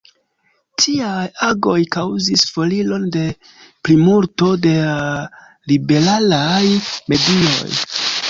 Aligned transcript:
Tiaj 0.83 1.25
agoj 1.47 1.75
kaŭzis 1.95 2.45
foriron 2.55 3.05
de 3.17 3.25
plimulto 3.89 4.49
da 4.63 4.73
liberalaj 5.73 6.63
medioj. 7.13 7.71